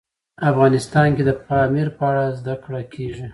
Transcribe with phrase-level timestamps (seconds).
[0.49, 3.27] افغانستان کې د پامیر په اړه زده کړه کېږي.